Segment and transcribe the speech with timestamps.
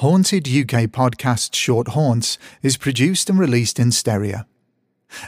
[0.00, 4.44] Haunted UK podcast Short Haunts is produced and released in stereo.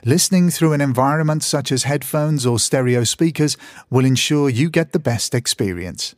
[0.04, 3.56] Listening through an environment such as headphones or stereo speakers
[3.88, 6.14] will ensure you get the best experience.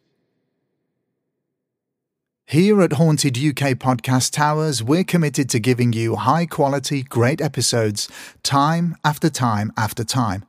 [2.45, 8.09] Here at Haunted UK Podcast Towers, we're committed to giving you high quality, great episodes
[8.43, 10.45] time after time after time.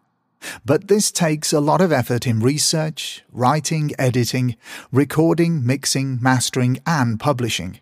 [0.65, 4.55] But this takes a lot of effort in research, writing, editing,
[4.91, 7.79] recording, mixing, mastering, and publishing.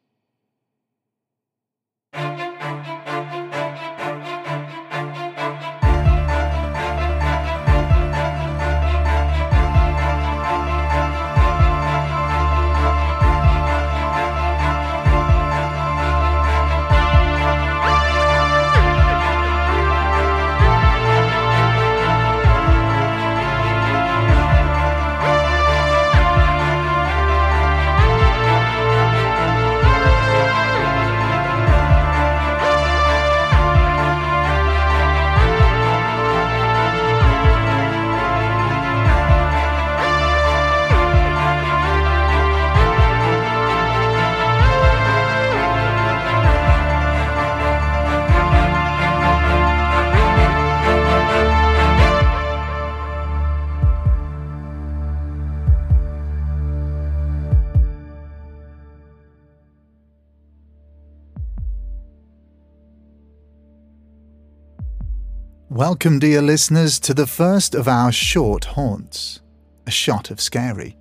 [65.72, 69.40] Welcome, dear listeners, to the first of our short haunts.
[69.86, 70.98] A shot of scary.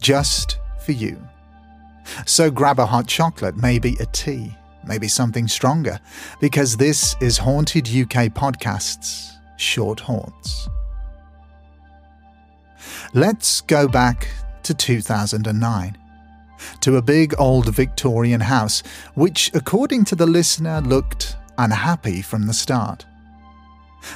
[0.00, 1.22] Just for you.
[2.24, 6.00] So grab a hot chocolate, maybe a tea, maybe something stronger,
[6.40, 10.70] because this is Haunted UK Podcasts Short Haunts.
[13.12, 14.26] Let's go back
[14.62, 15.98] to 2009
[16.80, 18.82] to a big old Victorian house,
[19.12, 23.04] which, according to the listener, looked unhappy from the start.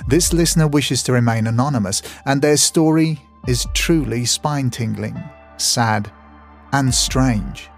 [0.07, 5.23] This listener wishes to remain anonymous, and their story is truly spine tingling,
[5.57, 6.11] sad,
[6.73, 7.69] and strange.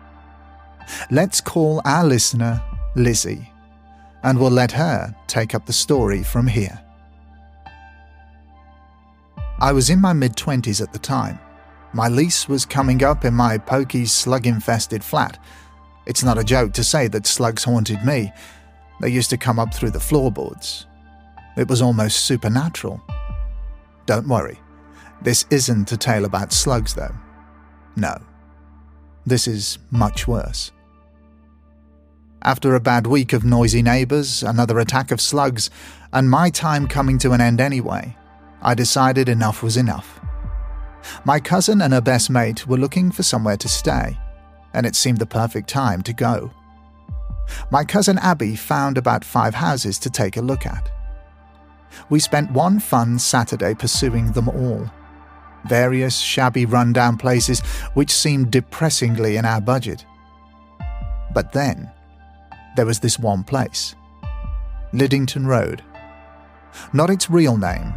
[1.11, 2.63] Let's call our listener
[2.97, 3.51] Lizzie,
[4.23, 6.81] and we'll let her take up the story from here.
[9.61, 11.39] I was in my mid 20s at the time.
[11.93, 15.39] My lease was coming up in my pokey, slug infested flat.
[16.07, 18.33] It's not a joke to say that slugs haunted me.
[19.01, 20.87] They used to come up through the floorboards,
[21.57, 23.01] it was almost supernatural.
[24.07, 24.59] Don't worry,
[25.23, 27.15] this isn't a tale about slugs, though.
[27.97, 28.17] No,
[29.27, 30.73] this is much worse.
[32.43, 35.69] After a bad week of noisy neighbours, another attack of slugs,
[36.13, 38.17] and my time coming to an end anyway,
[38.63, 40.21] I decided enough was enough.
[41.25, 44.19] My cousin and her best mate were looking for somewhere to stay,
[44.73, 46.51] and it seemed the perfect time to go.
[47.71, 50.91] My cousin Abby found about five houses to take a look at.
[52.09, 54.91] We spent one fun Saturday pursuing them all.
[55.67, 57.61] Various shabby rundown places
[57.95, 60.05] which seemed depressingly in our budget.
[61.33, 61.91] But then,
[62.77, 63.95] there was this one place
[64.93, 65.83] Liddington Road.
[66.93, 67.93] Not its real name,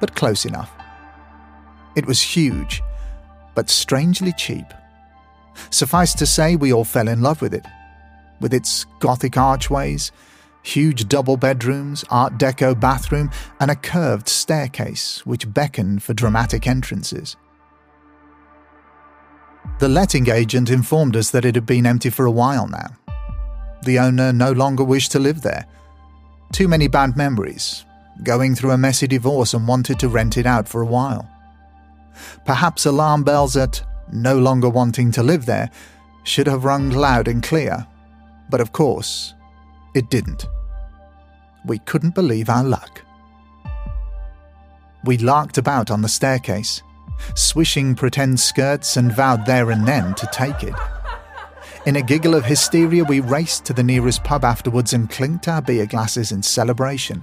[0.00, 0.70] but close enough.
[1.96, 2.82] It was huge,
[3.54, 4.66] but strangely cheap.
[5.70, 7.66] Suffice to say, we all fell in love with it,
[8.40, 10.12] with its Gothic archways,
[10.62, 13.30] huge double bedrooms, Art Deco bathroom,
[13.60, 17.36] and a curved staircase which beckoned for dramatic entrances.
[19.78, 22.96] The letting agent informed us that it had been empty for a while now.
[23.84, 25.66] The owner no longer wished to live there.
[26.52, 27.84] Too many bad memories,
[28.22, 31.28] going through a messy divorce and wanted to rent it out for a while.
[32.44, 33.82] Perhaps alarm bells at
[34.12, 35.70] no longer wanting to live there
[36.24, 37.86] should have rung loud and clear,
[38.50, 39.34] but of course,
[39.94, 40.46] it didn't.
[41.64, 43.02] We couldn't believe our luck.
[45.04, 46.82] We larked about on the staircase,
[47.34, 50.74] swishing pretend skirts and vowed there and then to take it.
[51.84, 55.60] In a giggle of hysteria, we raced to the nearest pub afterwards and clinked our
[55.60, 57.22] beer glasses in celebration.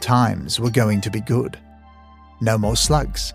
[0.00, 1.58] Times were going to be good.
[2.40, 3.34] No more slugs.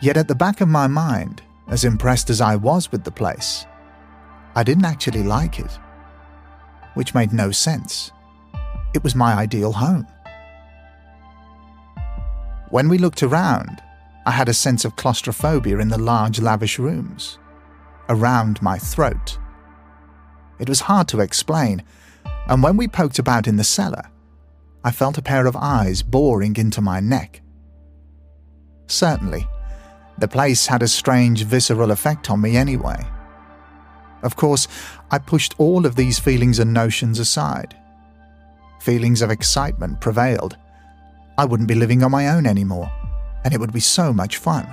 [0.00, 3.66] Yet at the back of my mind, as impressed as I was with the place,
[4.54, 5.78] I didn't actually like it.
[6.98, 8.10] Which made no sense.
[8.92, 10.08] It was my ideal home.
[12.70, 13.80] When we looked around,
[14.26, 17.38] I had a sense of claustrophobia in the large, lavish rooms,
[18.08, 19.38] around my throat.
[20.58, 21.84] It was hard to explain,
[22.48, 24.10] and when we poked about in the cellar,
[24.82, 27.42] I felt a pair of eyes boring into my neck.
[28.88, 29.46] Certainly,
[30.18, 33.06] the place had a strange visceral effect on me anyway.
[34.22, 34.68] Of course,
[35.10, 37.76] I pushed all of these feelings and notions aside.
[38.80, 40.56] Feelings of excitement prevailed.
[41.36, 42.90] I wouldn't be living on my own anymore,
[43.44, 44.66] and it would be so much fun.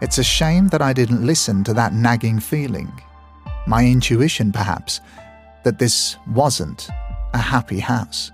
[0.00, 2.92] It's a shame that I didn't listen to that nagging feeling,
[3.66, 5.00] my intuition perhaps,
[5.64, 6.88] that this wasn't
[7.32, 8.30] a happy house.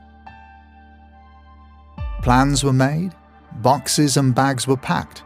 [2.23, 3.13] Plans were made,
[3.61, 5.23] boxes and bags were packed,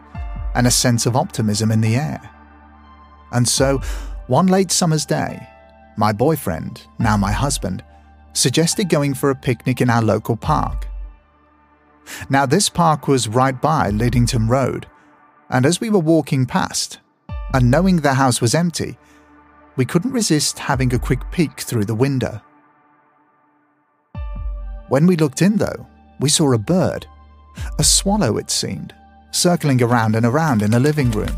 [0.54, 2.20] and a sense of optimism in the air.
[3.32, 3.80] And so,
[4.26, 5.46] one late summer's day,
[5.96, 7.84] my boyfriend, now my husband,
[8.32, 10.88] suggested going for a picnic in our local park.
[12.28, 14.86] Now, this park was right by Liddington Road,
[15.48, 16.98] and as we were walking past,
[17.54, 18.98] and knowing the house was empty,
[19.76, 22.40] we couldn't resist having a quick peek through the window.
[24.88, 25.86] When we looked in, though,
[26.20, 27.06] we saw a bird,
[27.78, 28.94] a swallow it seemed,
[29.30, 31.36] circling around and around in the living room,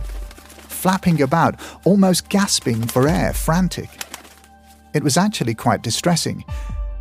[0.78, 3.90] flapping about, almost gasping for air, frantic.
[4.94, 6.44] It was actually quite distressing,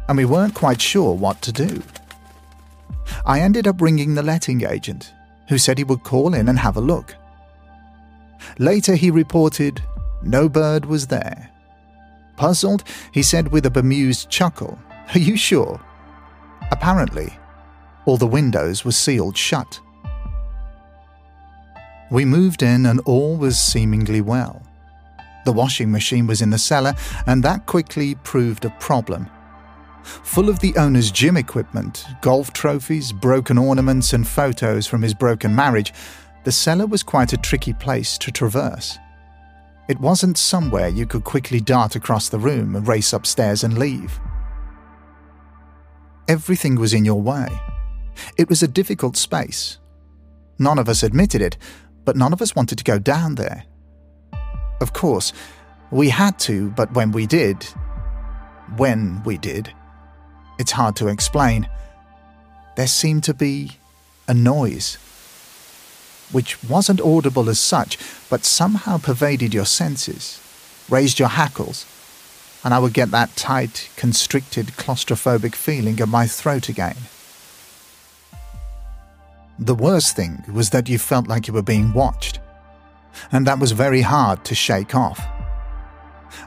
[0.09, 1.83] and we weren't quite sure what to do.
[3.25, 5.13] I ended up ringing the letting agent,
[5.47, 7.15] who said he would call in and have a look.
[8.59, 9.81] Later, he reported
[10.23, 11.49] no bird was there.
[12.35, 14.77] Puzzled, he said with a bemused chuckle,
[15.13, 15.79] Are you sure?
[16.71, 17.37] Apparently,
[18.05, 19.79] all the windows were sealed shut.
[22.09, 24.63] We moved in and all was seemingly well.
[25.45, 26.93] The washing machine was in the cellar,
[27.25, 29.29] and that quickly proved a problem.
[30.03, 35.55] Full of the owner's gym equipment, golf trophies, broken ornaments, and photos from his broken
[35.55, 35.93] marriage,
[36.43, 38.97] the cellar was quite a tricky place to traverse.
[39.89, 44.19] It wasn't somewhere you could quickly dart across the room and race upstairs and leave.
[46.27, 47.47] Everything was in your way.
[48.37, 49.77] It was a difficult space.
[50.59, 51.57] None of us admitted it,
[52.07, 53.65] but none of us wanted to go down there.
[54.79, 55.33] Of course,
[55.91, 57.65] we had to, but when we did,
[58.77, 59.73] when we did,
[60.57, 61.67] it's hard to explain,
[62.77, 63.71] there seemed to be
[64.25, 64.95] a noise,
[66.31, 67.97] which wasn't audible as such,
[68.29, 70.39] but somehow pervaded your senses,
[70.89, 71.85] raised your hackles,
[72.63, 76.95] and I would get that tight, constricted, claustrophobic feeling in my throat again.
[79.59, 82.39] The worst thing was that you felt like you were being watched,
[83.31, 85.19] and that was very hard to shake off.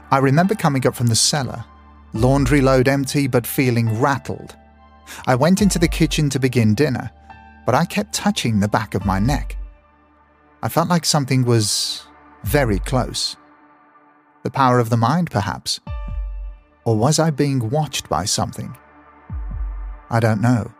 [0.09, 1.65] I remember coming up from the cellar,
[2.13, 4.55] laundry load empty but feeling rattled.
[5.27, 7.11] I went into the kitchen to begin dinner,
[7.65, 9.57] but I kept touching the back of my neck.
[10.63, 12.03] I felt like something was
[12.43, 13.35] very close.
[14.43, 15.79] The power of the mind, perhaps.
[16.85, 18.75] Or was I being watched by something?
[20.09, 20.73] I don't know.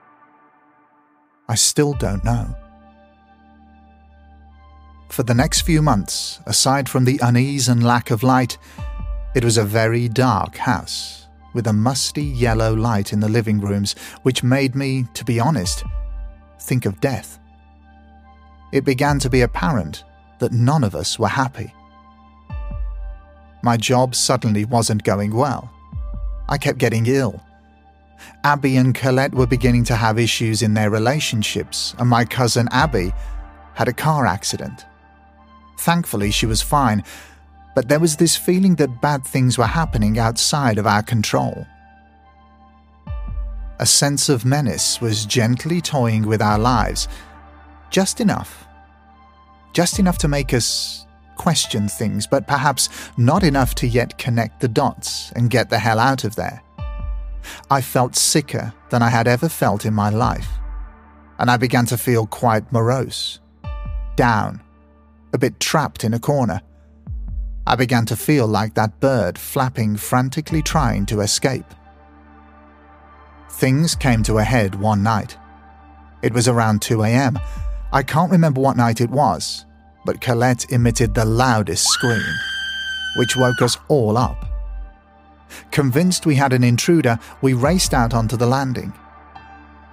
[1.52, 2.56] I still don't know.
[5.10, 8.58] For the next few months, aside from the unease and lack of light,
[9.36, 13.98] it was a very dark house, with a musty yellow light in the living rooms,
[14.22, 15.84] which made me, to be honest,
[16.62, 17.38] think of death.
[18.72, 20.06] It began to be apparent
[20.40, 21.74] that none of us were happy.
[23.62, 25.70] My job suddenly wasn't going well.
[26.48, 27.44] I kept getting ill
[28.44, 33.14] Abby and Colette were beginning to have issues in their relationships, and my cousin Abby
[33.74, 34.86] had a car accident.
[35.80, 37.04] Thankfully, she was fine,
[37.76, 41.66] but there was this feeling that bad things were happening outside of our control.
[43.82, 47.08] a sense of menace was gently toying with our lives,
[47.90, 48.68] just enough.
[49.74, 54.68] Just enough to make us question things, but perhaps not enough to yet connect the
[54.68, 56.62] dots and get the hell out of there.
[57.70, 60.50] I felt sicker than I had ever felt in my life,
[61.40, 63.40] and I began to feel quite morose,
[64.16, 64.62] down,
[65.34, 66.62] a bit trapped in a corner.
[67.66, 71.66] I began to feel like that bird flapping frantically trying to escape.
[73.50, 75.38] Things came to a head one night.
[76.22, 77.40] It was around 2 a.m.
[77.94, 79.66] I can't remember what night it was,
[80.06, 82.34] but Colette emitted the loudest scream,
[83.18, 84.51] which woke us all up.
[85.72, 88.94] Convinced we had an intruder, we raced out onto the landing.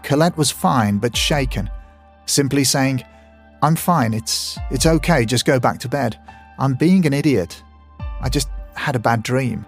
[0.03, 1.71] Colette was fine but shaken,
[2.27, 3.03] simply saying,
[3.63, 6.19] I'm fine, it's, it's okay, just go back to bed.
[6.59, 7.63] I'm being an idiot.
[8.21, 9.67] I just had a bad dream.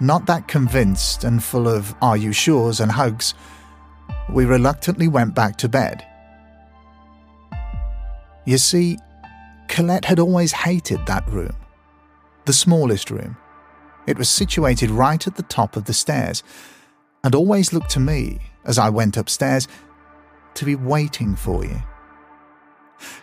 [0.00, 3.34] Not that convinced and full of are you sure's and hugs,
[4.30, 6.04] we reluctantly went back to bed.
[8.44, 8.98] You see,
[9.68, 11.54] Colette had always hated that room,
[12.44, 13.36] the smallest room.
[14.06, 16.42] It was situated right at the top of the stairs,
[17.24, 19.68] and always looked to me, as I went upstairs,
[20.54, 21.82] to be waiting for you.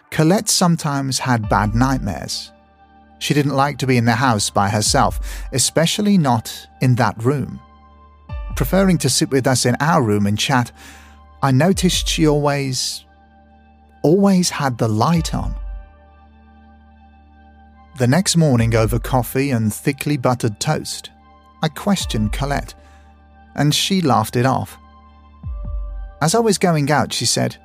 [0.09, 2.51] Colette sometimes had bad nightmares,
[3.19, 5.19] she didn't like to be in the house by herself,
[5.51, 7.59] especially not in that room.
[8.55, 10.71] Preferring to sit with us in our room and chat,
[11.43, 13.05] I noticed she always,
[14.01, 15.53] always had the light on.
[17.99, 21.09] The next morning, over coffee and thickly buttered toast,
[21.61, 22.73] I questioned Colette,
[23.55, 24.77] and she laughed it off.
[26.21, 27.57] As I was going out, she said,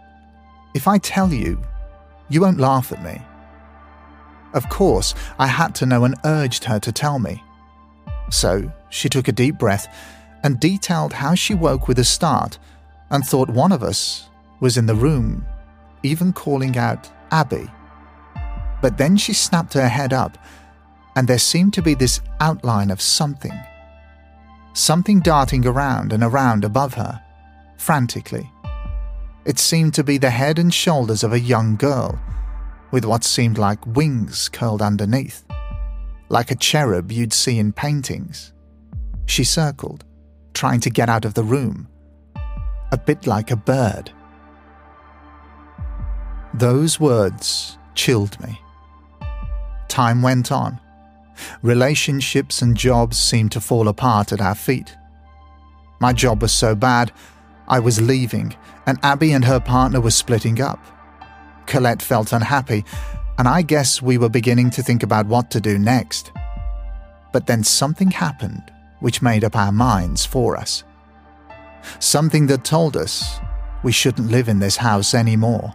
[0.74, 1.62] If I tell you,
[2.28, 3.22] you won't laugh at me.
[4.54, 7.40] Of course, I had to know and urged her to tell me.
[8.28, 9.86] So she took a deep breath
[10.42, 12.58] and detailed how she woke with a start
[13.12, 15.46] and thought one of us was in the room,
[16.02, 17.70] even calling out Abby.
[18.82, 20.38] But then she snapped her head up,
[21.16, 23.58] and there seemed to be this outline of something.
[24.72, 27.22] Something darting around and around above her,
[27.76, 28.50] frantically.
[29.44, 32.18] It seemed to be the head and shoulders of a young girl
[32.90, 35.44] with what seemed like wings curled underneath,
[36.28, 38.52] like a cherub you'd see in paintings.
[39.26, 40.04] She circled,
[40.54, 41.88] trying to get out of the room,
[42.92, 44.12] a bit like a bird.
[46.54, 48.60] Those words chilled me.
[49.94, 50.80] Time went on.
[51.62, 54.96] Relationships and jobs seemed to fall apart at our feet.
[56.00, 57.12] My job was so bad,
[57.68, 60.84] I was leaving, and Abby and her partner were splitting up.
[61.66, 62.84] Colette felt unhappy,
[63.38, 66.32] and I guess we were beginning to think about what to do next.
[67.32, 70.82] But then something happened which made up our minds for us.
[72.00, 73.38] Something that told us
[73.84, 75.72] we shouldn't live in this house anymore.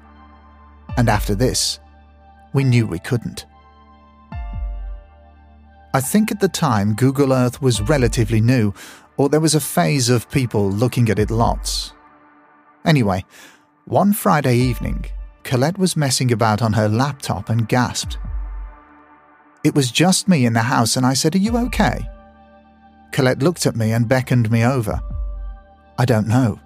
[0.98, 1.80] And after this,
[2.52, 3.46] we knew we couldn't.
[5.94, 8.74] I think at the time Google Earth was relatively new,
[9.18, 11.94] or there was a phase of people looking at it lots.
[12.86, 13.26] Anyway,
[13.86, 15.06] one Friday evening,
[15.44, 18.20] Colette was messing about on her laptop and gasped.
[19.64, 22.08] It was just me in the house, and I said, Are you okay?
[23.12, 25.02] Colette looked at me and beckoned me over.
[25.98, 26.60] I don't know.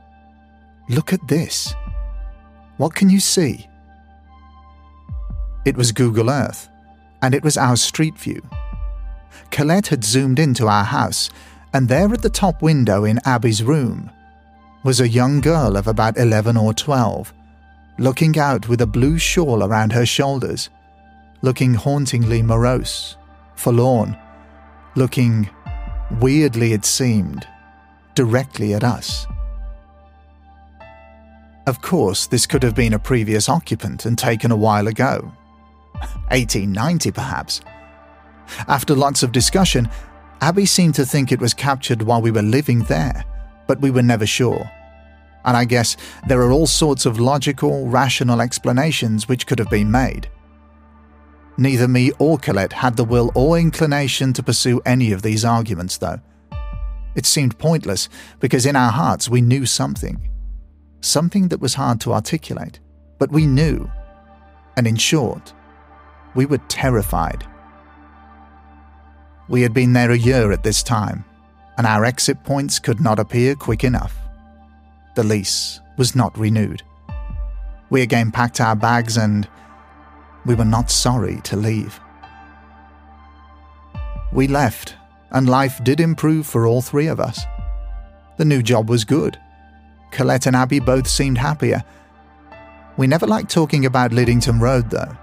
[0.90, 1.74] Look at this.
[2.76, 3.68] What can you see?
[5.66, 6.68] It was Google Earth,
[7.22, 8.42] and it was our street view.
[9.52, 11.30] Colette had zoomed into our house,
[11.74, 14.12] and there at the top window in Abby's room
[14.84, 17.34] was a young girl of about 11 or 12
[17.98, 20.70] looking out with a blue shawl around her shoulders,
[21.42, 23.18] looking hauntingly morose,
[23.56, 24.18] forlorn,
[24.96, 25.50] looking,
[26.20, 27.48] weirdly it seemed,
[28.16, 29.28] directly at us.
[31.66, 35.32] Of course, this could have been a previous occupant and taken a while ago.
[36.30, 37.62] 1890, perhaps.
[38.68, 39.90] After lots of discussion,
[40.42, 43.24] Abby seemed to think it was captured while we were living there,
[43.68, 44.70] but we were never sure
[45.46, 49.92] and I guess there are all sorts of logical, rational explanations which could have been
[49.92, 50.30] made.
[51.58, 55.98] Neither me or Colette had the will or inclination to pursue any of these arguments,
[55.98, 56.20] though.
[57.16, 60.30] It seemed pointless because in our hearts we knew something.
[61.02, 62.80] Something that was hard to articulate,
[63.20, 63.92] but we knew.
[64.76, 65.54] And in short,
[66.34, 67.46] we were terrified.
[69.48, 71.26] We had been there a year at this time,
[71.78, 74.16] and our exit points could not appear quick enough.
[75.16, 76.84] The lease was not renewed.
[77.90, 79.48] We again packed our bags and
[80.46, 82.00] we were not sorry to leave.
[84.32, 84.96] We left,
[85.32, 87.42] and life did improve for all three of us.
[88.38, 89.38] The new job was good.
[90.12, 91.84] Colette and Abby both seemed happier.
[92.98, 95.18] We never liked talking about Liddington Road, though.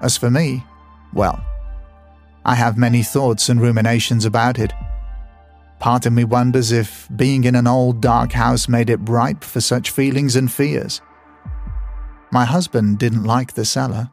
[0.00, 0.64] As for me,
[1.12, 1.44] well,
[2.44, 4.72] I have many thoughts and ruminations about it.
[5.78, 9.60] Part of me wonders if being in an old dark house made it ripe for
[9.60, 11.00] such feelings and fears.
[12.30, 14.10] My husband didn't like the cellar,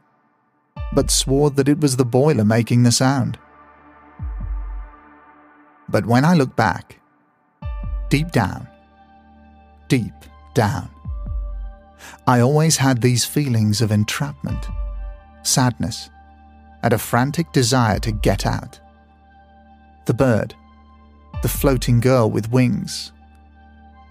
[0.92, 3.38] but swore that it was the boiler making the sound.
[5.88, 7.00] But when I look back,
[8.08, 8.66] deep down,
[9.88, 10.14] deep
[10.54, 10.88] down,
[12.26, 14.66] I always had these feelings of entrapment,
[15.42, 16.08] sadness,
[16.82, 18.80] and a frantic desire to get out.
[20.06, 20.54] The bird,
[21.42, 23.12] the floating girl with wings,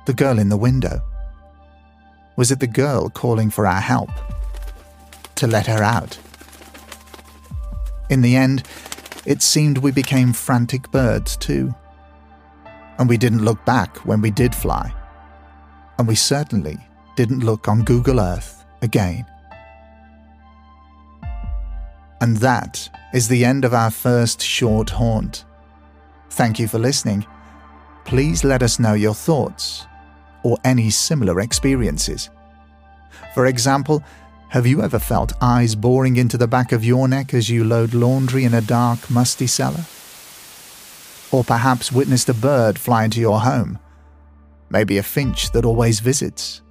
[0.06, 1.02] the girl in the window.
[2.36, 4.12] Was it the girl calling for our help?
[5.36, 6.18] To let her out?
[8.10, 8.64] In the end,
[9.26, 11.74] it seemed we became frantic birds too.
[12.98, 14.94] And we didn't look back when we did fly.
[15.98, 16.78] And we certainly
[17.16, 19.26] didn't look on Google Earth again.
[22.22, 25.44] And that is the end of our first short haunt.
[26.30, 27.26] Thank you for listening.
[28.06, 29.88] Please let us know your thoughts
[30.44, 32.30] or any similar experiences.
[33.34, 34.04] For example,
[34.50, 37.94] have you ever felt eyes boring into the back of your neck as you load
[37.94, 39.86] laundry in a dark, musty cellar?
[41.32, 43.80] Or perhaps witnessed a bird fly into your home?
[44.70, 46.62] Maybe a finch that always visits?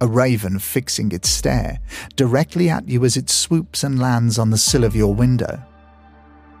[0.00, 1.78] A raven fixing its stare
[2.16, 5.62] directly at you as it swoops and lands on the sill of your window.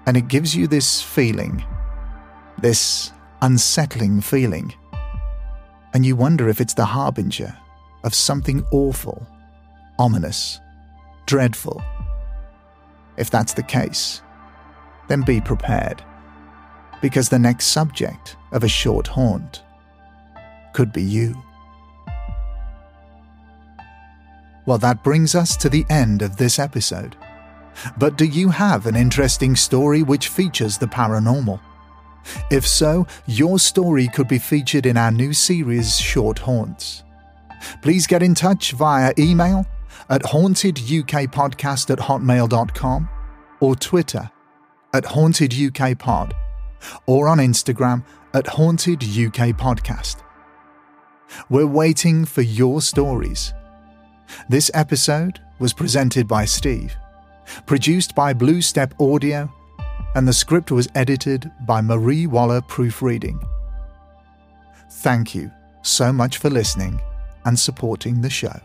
[0.06, 1.64] And it gives you this feeling,
[2.60, 4.74] this unsettling feeling.
[5.94, 7.56] And you wonder if it's the harbinger
[8.04, 9.26] of something awful,
[9.98, 10.60] ominous,
[11.26, 11.82] dreadful.
[13.16, 14.22] If that's the case,
[15.08, 16.02] then be prepared,
[17.02, 19.62] because the next subject of a short haunt
[20.72, 21.42] could be you.
[24.66, 27.16] Well, that brings us to the end of this episode.
[27.98, 31.60] But do you have an interesting story which features the paranormal?
[32.50, 37.02] If so, your story could be featured in our new series, Short Haunts.
[37.82, 39.66] Please get in touch via email
[40.08, 43.08] at hauntedukpodcast at hotmail.com
[43.60, 44.30] or Twitter
[44.92, 46.32] at hauntedukpod
[47.06, 50.16] or on Instagram at hauntedukpodcast.
[51.48, 53.54] We're waiting for your stories
[54.48, 56.94] this episode was presented by Steve,
[57.66, 59.52] produced by Blue Step Audio,
[60.14, 63.40] and the script was edited by Marie Waller Proofreading.
[64.90, 65.50] Thank you
[65.82, 67.00] so much for listening
[67.44, 68.60] and supporting the show.